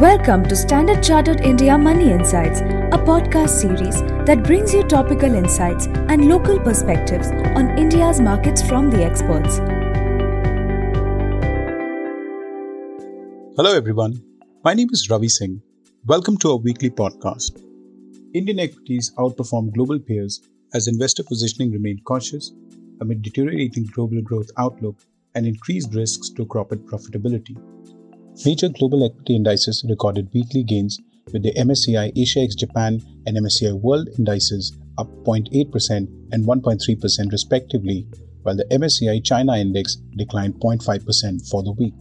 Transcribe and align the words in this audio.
Welcome 0.00 0.44
to 0.44 0.56
Standard 0.56 1.02
Chartered 1.02 1.42
India 1.42 1.76
Money 1.76 2.10
Insights, 2.10 2.60
a 2.62 2.98
podcast 3.08 3.50
series 3.50 4.00
that 4.24 4.42
brings 4.42 4.72
you 4.72 4.82
topical 4.82 5.34
insights 5.34 5.88
and 5.88 6.26
local 6.26 6.58
perspectives 6.58 7.28
on 7.28 7.76
India's 7.78 8.18
markets 8.18 8.62
from 8.62 8.90
the 8.90 9.04
experts. 9.04 9.58
Hello, 13.58 13.76
everyone. 13.76 14.22
My 14.64 14.72
name 14.72 14.88
is 14.90 15.10
Ravi 15.10 15.28
Singh. 15.28 15.60
Welcome 16.06 16.38
to 16.38 16.52
our 16.52 16.56
weekly 16.56 16.88
podcast. 16.88 17.62
Indian 18.32 18.58
equities 18.58 19.12
outperformed 19.18 19.74
global 19.74 19.98
peers 19.98 20.40
as 20.72 20.88
investor 20.88 21.24
positioning 21.24 21.72
remained 21.72 22.04
cautious 22.04 22.52
amid 23.02 23.20
deteriorating 23.20 23.84
global 23.92 24.22
growth 24.22 24.48
outlook 24.56 24.96
and 25.34 25.46
increased 25.46 25.92
risks 25.92 26.30
to 26.30 26.46
corporate 26.46 26.86
profitability. 26.86 27.58
Major 28.44 28.70
global 28.70 29.04
equity 29.04 29.36
indices 29.36 29.84
recorded 29.88 30.32
weekly 30.32 30.62
gains 30.62 30.98
with 31.32 31.42
the 31.42 31.52
MSCI 31.54 32.12
Asia 32.16 32.40
ex 32.40 32.54
Japan 32.54 33.02
and 33.26 33.36
MSCI 33.36 33.78
World 33.80 34.08
indices 34.18 34.76
up 34.98 35.08
0.8% 35.24 36.08
and 36.32 36.46
1.3% 36.46 37.32
respectively, 37.32 38.06
while 38.42 38.56
the 38.56 38.64
MSCI 38.66 39.22
China 39.22 39.56
index 39.56 39.96
declined 40.16 40.54
0.5% 40.54 41.50
for 41.50 41.62
the 41.62 41.72
week. 41.72 41.92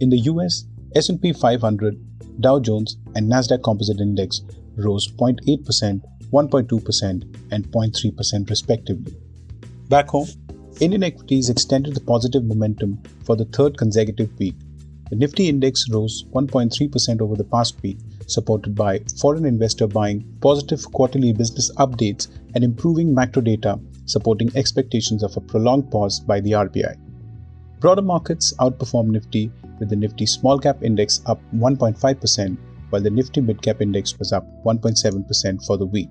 In 0.00 0.10
the 0.10 0.18
US, 0.20 0.64
S&P 0.96 1.32
500, 1.32 2.40
Dow 2.40 2.58
Jones, 2.58 2.96
and 3.14 3.30
Nasdaq 3.30 3.62
Composite 3.62 4.00
Index 4.00 4.42
rose 4.76 5.06
0.8%, 5.12 6.02
1.2%, 6.32 7.52
and 7.52 7.64
0.3% 7.66 8.50
respectively. 8.50 9.14
Back 9.88 10.08
home, 10.08 10.28
Indian 10.80 11.04
equities 11.04 11.50
extended 11.50 11.94
the 11.94 12.00
positive 12.00 12.44
momentum 12.44 13.00
for 13.24 13.36
the 13.36 13.44
third 13.44 13.78
consecutive 13.78 14.36
week. 14.38 14.56
The 15.12 15.18
Nifty 15.18 15.50
index 15.50 15.90
rose 15.90 16.24
1.3% 16.32 17.20
over 17.20 17.36
the 17.36 17.44
past 17.44 17.82
week, 17.82 17.98
supported 18.28 18.74
by 18.74 19.00
foreign 19.20 19.44
investor 19.44 19.86
buying, 19.86 20.24
positive 20.40 20.90
quarterly 20.90 21.34
business 21.34 21.70
updates, 21.72 22.28
and 22.54 22.64
improving 22.64 23.12
macro 23.12 23.42
data 23.42 23.78
supporting 24.06 24.50
expectations 24.56 25.22
of 25.22 25.36
a 25.36 25.42
prolonged 25.42 25.90
pause 25.90 26.18
by 26.18 26.40
the 26.40 26.52
RBI. 26.52 26.96
Broader 27.78 28.00
markets 28.00 28.54
outperformed 28.58 29.10
Nifty 29.10 29.52
with 29.78 29.90
the 29.90 29.96
Nifty 29.96 30.24
Small 30.24 30.58
Cap 30.58 30.82
Index 30.82 31.20
up 31.26 31.42
1.5%, 31.54 32.56
while 32.88 33.02
the 33.02 33.10
Nifty 33.10 33.42
Mid 33.42 33.60
Cap 33.60 33.82
Index 33.82 34.18
was 34.18 34.32
up 34.32 34.46
1.7% 34.64 35.66
for 35.66 35.76
the 35.76 35.84
week. 35.84 36.08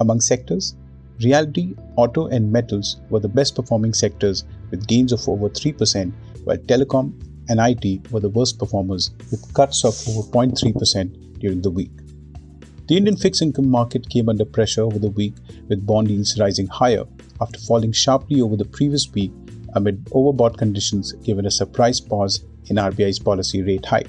Among 0.00 0.20
sectors, 0.20 0.76
Realty, 1.24 1.74
auto, 1.96 2.26
and 2.26 2.52
metals 2.52 3.00
were 3.08 3.20
the 3.20 3.28
best 3.28 3.54
performing 3.54 3.94
sectors 3.94 4.44
with 4.70 4.86
gains 4.86 5.12
of 5.12 5.26
over 5.26 5.48
3%, 5.48 6.12
while 6.44 6.58
telecom 6.58 7.14
and 7.48 7.60
IT 7.60 8.10
were 8.10 8.20
the 8.20 8.28
worst 8.28 8.58
performers 8.58 9.10
with 9.30 9.52
cuts 9.54 9.84
of 9.84 9.94
over 10.08 10.28
0.3% 10.28 11.38
during 11.38 11.60
the 11.60 11.70
week. 11.70 11.90
The 12.88 12.96
Indian 12.96 13.16
fixed 13.16 13.42
income 13.42 13.68
market 13.68 14.08
came 14.08 14.28
under 14.28 14.44
pressure 14.44 14.82
over 14.82 14.98
the 14.98 15.10
week 15.10 15.34
with 15.68 15.86
bond 15.86 16.10
yields 16.10 16.38
rising 16.38 16.66
higher 16.66 17.04
after 17.40 17.58
falling 17.60 17.92
sharply 17.92 18.40
over 18.40 18.56
the 18.56 18.64
previous 18.64 19.10
week 19.12 19.32
amid 19.74 20.04
overbought 20.06 20.58
conditions 20.58 21.12
given 21.24 21.46
a 21.46 21.50
surprise 21.50 22.00
pause 22.00 22.44
in 22.66 22.76
RBI's 22.76 23.18
policy 23.18 23.62
rate 23.62 23.86
hike. 23.86 24.08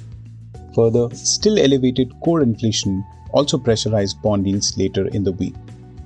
Further, 0.75 1.09
still 1.15 1.59
elevated 1.59 2.11
core 2.21 2.41
inflation 2.41 3.05
also 3.31 3.57
pressurized 3.57 4.21
bond 4.21 4.47
yields 4.47 4.77
later 4.77 5.07
in 5.07 5.23
the 5.23 5.31
week. 5.31 5.55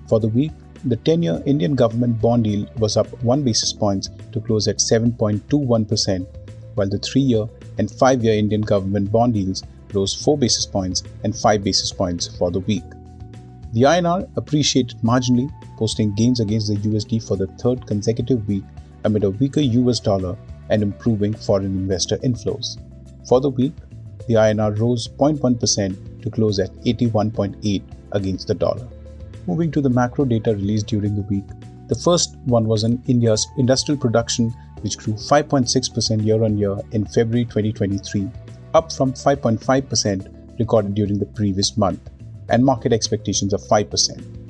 For 0.07 0.19
the 0.19 0.27
week, 0.29 0.51
the 0.85 0.97
10 0.97 1.23
year 1.23 1.41
Indian 1.45 1.75
government 1.75 2.21
bond 2.21 2.47
yield 2.47 2.69
was 2.79 2.97
up 2.97 3.07
1 3.23 3.43
basis 3.43 3.73
points 3.73 4.09
to 4.31 4.39
close 4.39 4.67
at 4.67 4.77
7.21%, 4.77 6.25
while 6.77 6.89
the 6.89 6.99
3 6.99 7.21
year 7.21 7.45
and 7.77 7.91
5 7.91 8.23
year 8.23 8.35
Indian 8.35 8.61
government 8.61 9.11
bond 9.11 9.35
yields 9.35 9.63
rose 9.93 10.13
4 10.13 10.37
basis 10.37 10.65
points 10.65 11.03
and 11.23 11.35
5 11.35 11.63
basis 11.63 11.91
points 11.91 12.27
for 12.37 12.51
the 12.51 12.59
week. 12.61 12.83
The 13.73 13.81
INR 13.81 14.29
appreciated 14.37 14.97
marginally, 14.99 15.49
posting 15.77 16.15
gains 16.15 16.39
against 16.39 16.67
the 16.67 16.75
USD 16.75 17.27
for 17.27 17.35
the 17.35 17.47
third 17.61 17.85
consecutive 17.85 18.47
week 18.47 18.63
amid 19.03 19.23
a 19.23 19.31
weaker 19.31 19.61
US 19.61 19.99
dollar 19.99 20.37
and 20.69 20.81
improving 20.83 21.33
foreign 21.33 21.65
investor 21.65 22.17
inflows. 22.17 22.77
For 23.27 23.41
the 23.41 23.49
week, 23.49 23.73
the 24.27 24.35
INR 24.35 24.77
rose 24.79 25.07
0.1% 25.07 26.21
to 26.21 26.29
close 26.29 26.59
at 26.59 26.73
81.8 26.83 27.83
against 28.11 28.47
the 28.47 28.55
dollar. 28.55 28.87
Moving 29.47 29.71
to 29.71 29.81
the 29.81 29.89
macro 29.89 30.25
data 30.25 30.53
released 30.53 30.87
during 30.87 31.15
the 31.15 31.21
week, 31.23 31.45
the 31.87 31.95
first 31.95 32.35
one 32.45 32.65
was 32.65 32.83
on 32.83 33.01
India's 33.07 33.47
industrial 33.57 33.99
production, 33.99 34.53
which 34.81 34.97
grew 34.97 35.13
5.6% 35.13 36.25
year 36.25 36.43
on 36.43 36.57
year 36.57 36.77
in 36.91 37.05
February 37.05 37.45
2023, 37.45 38.29
up 38.73 38.91
from 38.91 39.13
5.5% 39.13 40.59
recorded 40.59 40.95
during 40.95 41.19
the 41.19 41.25
previous 41.25 41.77
month, 41.77 42.09
and 42.49 42.63
market 42.63 42.93
expectations 42.93 43.53
of 43.53 43.61
5%. 43.61 44.47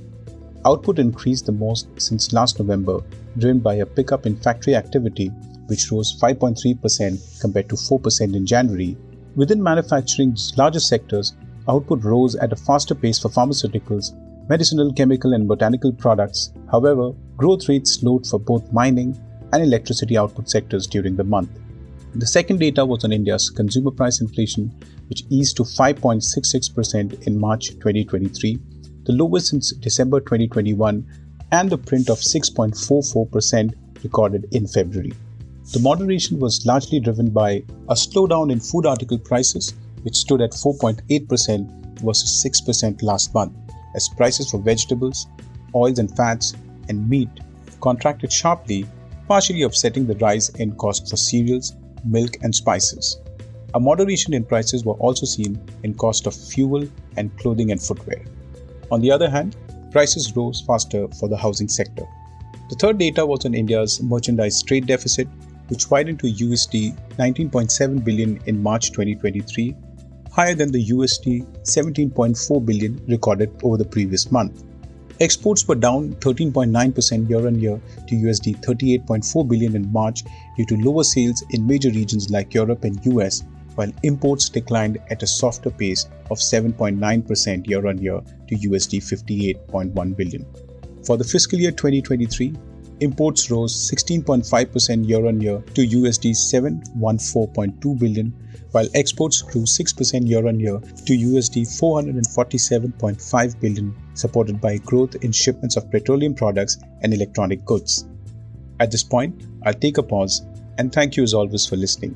Output 0.65 0.99
increased 0.99 1.45
the 1.45 1.51
most 1.51 1.87
since 1.99 2.33
last 2.33 2.59
November, 2.59 2.99
driven 3.37 3.59
by 3.59 3.75
a 3.75 3.85
pickup 3.85 4.25
in 4.25 4.35
factory 4.37 4.75
activity, 4.75 5.27
which 5.67 5.91
rose 5.91 6.19
5.3% 6.19 7.41
compared 7.41 7.69
to 7.69 7.75
4% 7.75 8.35
in 8.35 8.45
January. 8.45 8.97
Within 9.35 9.61
manufacturing's 9.61 10.53
largest 10.57 10.87
sectors, 10.87 11.35
output 11.69 12.03
rose 12.03 12.35
at 12.35 12.53
a 12.53 12.55
faster 12.55 12.95
pace 12.95 13.19
for 13.19 13.29
pharmaceuticals 13.29 14.13
medicinal, 14.49 14.93
chemical, 14.93 15.33
and 15.33 15.47
botanical 15.47 15.91
products. 15.91 16.53
However, 16.71 17.11
growth 17.35 17.67
rates 17.67 17.99
slowed 17.99 18.25
for 18.25 18.39
both 18.39 18.71
mining 18.71 19.21
and 19.53 19.63
electricity 19.63 20.17
output 20.17 20.49
sectors 20.49 20.87
during 20.87 21.15
the 21.15 21.23
month. 21.23 21.49
The 22.15 22.25
second 22.25 22.59
data 22.59 22.85
was 22.85 23.03
on 23.03 23.11
India's 23.11 23.49
consumer 23.49 23.91
price 23.91 24.21
inflation, 24.21 24.73
which 25.09 25.23
eased 25.29 25.57
to 25.57 25.63
5.66% 25.63 27.27
in 27.27 27.39
March 27.39 27.69
2023, 27.69 28.59
the 29.03 29.13
lowest 29.13 29.47
since 29.47 29.71
December 29.73 30.19
2021, 30.19 31.05
and 31.51 31.69
the 31.69 31.77
print 31.77 32.09
of 32.09 32.19
6.44% 32.19 33.73
recorded 34.03 34.47
in 34.53 34.67
February. 34.67 35.13
The 35.73 35.79
moderation 35.79 36.39
was 36.39 36.65
largely 36.65 36.99
driven 36.99 37.29
by 37.29 37.63
a 37.89 37.93
slowdown 37.93 38.51
in 38.51 38.59
food 38.59 38.85
article 38.85 39.17
prices, 39.17 39.73
which 40.03 40.15
stood 40.15 40.41
at 40.41 40.51
4.8% 40.51 42.01
versus 42.01 42.45
6% 42.45 43.03
last 43.03 43.33
month 43.33 43.53
as 43.95 44.09
prices 44.09 44.51
for 44.51 44.59
vegetables, 44.59 45.27
oils 45.75 45.99
and 45.99 46.15
fats, 46.15 46.53
and 46.87 47.09
meat 47.09 47.29
contracted 47.81 48.31
sharply, 48.31 48.85
partially 49.27 49.63
offsetting 49.63 50.07
the 50.07 50.15
rise 50.15 50.49
in 50.49 50.75
costs 50.75 51.09
for 51.09 51.17
cereals, 51.17 51.75
milk, 52.05 52.37
and 52.41 52.55
spices. 52.55 53.19
A 53.73 53.79
moderation 53.79 54.33
in 54.33 54.43
prices 54.43 54.85
were 54.85 54.93
also 54.93 55.25
seen 55.25 55.59
in 55.83 55.93
cost 55.93 56.25
of 56.25 56.33
fuel 56.33 56.87
and 57.17 57.37
clothing 57.37 57.71
and 57.71 57.81
footwear. 57.81 58.23
On 58.91 59.01
the 59.01 59.11
other 59.11 59.29
hand, 59.29 59.55
prices 59.91 60.35
rose 60.35 60.61
faster 60.61 61.07
for 61.19 61.27
the 61.27 61.37
housing 61.37 61.67
sector. 61.67 62.05
The 62.69 62.75
third 62.75 62.97
data 62.97 63.25
was 63.25 63.45
on 63.45 63.53
India's 63.53 64.01
merchandise 64.01 64.61
trade 64.63 64.87
deficit, 64.87 65.27
which 65.67 65.89
widened 65.89 66.19
to 66.21 66.27
USD 66.27 66.97
19.7 67.17 68.03
billion 68.03 68.39
in 68.45 68.63
March 68.63 68.91
2023 68.91 69.75
higher 70.37 70.53
than 70.53 70.71
the 70.71 70.85
USD 70.89 71.43
17.4 71.63 72.63
billion 72.63 73.03
recorded 73.07 73.49
over 73.63 73.75
the 73.75 73.85
previous 73.85 74.31
month. 74.31 74.63
Exports 75.19 75.67
were 75.67 75.73
down 75.75 76.13
13.9% 76.15 77.27
year 77.27 77.47
on 77.47 77.59
year 77.59 77.81
to 78.07 78.15
USD 78.15 78.61
38.4 78.61 79.47
billion 79.47 79.75
in 79.75 79.91
March 79.91 80.23
due 80.55 80.65
to 80.65 80.77
lower 80.77 81.03
sales 81.03 81.43
in 81.49 81.65
major 81.65 81.89
regions 81.89 82.29
like 82.29 82.53
Europe 82.53 82.83
and 82.83 83.03
US, 83.07 83.43
while 83.73 83.91
imports 84.03 84.47
declined 84.47 84.99
at 85.09 85.23
a 85.23 85.27
softer 85.27 85.71
pace 85.71 86.05
of 86.29 86.37
7.9% 86.37 87.67
year 87.67 87.87
on 87.87 87.97
year 87.97 88.21
to 88.47 88.55
USD 88.55 88.99
58.1 89.69 90.15
billion. 90.15 90.45
For 91.03 91.17
the 91.17 91.23
fiscal 91.23 91.57
year 91.57 91.71
2023, 91.71 92.53
imports 92.99 93.49
rose 93.51 93.91
16.5% 93.91 95.07
year 95.07 95.25
on 95.25 95.41
year 95.41 95.61
to 95.73 95.87
USD 95.87 96.31
714.2 96.31 97.99
billion 97.99 98.33
while 98.71 98.87
exports 98.95 99.41
grew 99.41 99.63
6% 99.63 100.27
year 100.27 100.47
on 100.47 100.59
year 100.59 100.79
to 100.79 101.13
USD 101.13 101.65
447.5 101.81 103.59
billion, 103.59 103.95
supported 104.13 104.59
by 104.59 104.77
growth 104.77 105.15
in 105.23 105.31
shipments 105.31 105.77
of 105.77 105.89
petroleum 105.89 106.33
products 106.33 106.77
and 107.01 107.13
electronic 107.13 107.63
goods. 107.65 108.07
At 108.79 108.91
this 108.91 109.03
point, 109.03 109.47
I'll 109.65 109.73
take 109.73 109.97
a 109.97 110.03
pause 110.03 110.45
and 110.77 110.93
thank 110.93 111.17
you 111.17 111.23
as 111.23 111.33
always 111.33 111.65
for 111.65 111.75
listening. 111.75 112.15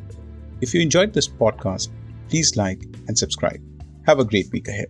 If 0.61 0.73
you 0.73 0.81
enjoyed 0.81 1.13
this 1.13 1.27
podcast, 1.27 1.89
please 2.29 2.55
like 2.55 2.83
and 3.07 3.17
subscribe. 3.17 3.61
Have 4.05 4.19
a 4.19 4.25
great 4.25 4.51
week 4.51 4.67
ahead. 4.67 4.87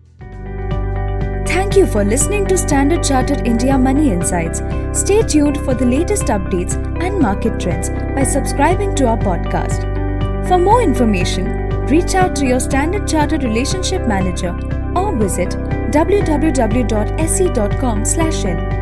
Thank 1.72 1.88
you 1.88 1.94
for 1.94 2.04
listening 2.04 2.46
to 2.48 2.58
Standard 2.58 3.02
Chartered 3.02 3.48
India 3.48 3.78
Money 3.78 4.12
Insights. 4.12 4.62
Stay 4.92 5.22
tuned 5.22 5.56
for 5.60 5.74
the 5.74 5.86
latest 5.86 6.24
updates 6.24 6.76
and 7.02 7.18
market 7.18 7.62
trends 7.62 7.90
by 7.90 8.24
subscribing 8.24 8.94
to 8.96 9.08
our 9.08 9.18
podcast. 9.18 9.88
For 10.50 10.58
more 10.58 10.82
information, 10.82 11.70
reach 11.86 12.14
out 12.14 12.36
to 12.36 12.46
your 12.46 12.60
Standard 12.60 13.08
Chartered 13.08 13.44
Relationship 13.44 14.06
Manager 14.06 14.54
or 14.98 15.16
visit 15.16 15.52
www.sc.com/in. 15.92 18.81